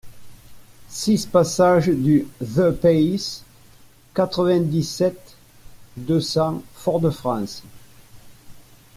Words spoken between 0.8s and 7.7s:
six passage du The Pays, quatre-vingt-dix-sept, deux cents, Fort-de-France